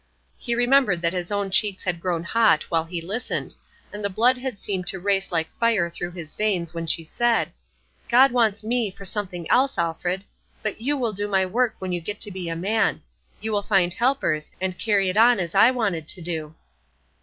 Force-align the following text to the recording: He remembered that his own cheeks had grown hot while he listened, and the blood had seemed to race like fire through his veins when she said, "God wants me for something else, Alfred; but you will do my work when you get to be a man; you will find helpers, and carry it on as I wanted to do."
He 0.35 0.55
remembered 0.55 1.03
that 1.03 1.13
his 1.13 1.31
own 1.31 1.51
cheeks 1.51 1.83
had 1.83 1.99
grown 1.99 2.23
hot 2.23 2.63
while 2.71 2.85
he 2.85 3.03
listened, 3.03 3.53
and 3.93 4.03
the 4.03 4.09
blood 4.09 4.35
had 4.35 4.57
seemed 4.57 4.87
to 4.87 4.99
race 4.99 5.31
like 5.31 5.47
fire 5.59 5.91
through 5.91 6.13
his 6.13 6.33
veins 6.33 6.73
when 6.73 6.87
she 6.87 7.03
said, 7.03 7.51
"God 8.09 8.31
wants 8.31 8.63
me 8.63 8.89
for 8.89 9.05
something 9.05 9.47
else, 9.51 9.77
Alfred; 9.77 10.23
but 10.63 10.81
you 10.81 10.97
will 10.97 11.13
do 11.13 11.27
my 11.27 11.45
work 11.45 11.75
when 11.77 11.91
you 11.91 12.01
get 12.01 12.19
to 12.21 12.31
be 12.31 12.49
a 12.49 12.55
man; 12.55 13.03
you 13.41 13.51
will 13.51 13.61
find 13.61 13.93
helpers, 13.93 14.49
and 14.59 14.79
carry 14.79 15.07
it 15.07 15.17
on 15.17 15.39
as 15.39 15.53
I 15.53 15.69
wanted 15.69 16.07
to 16.07 16.21
do." 16.23 16.55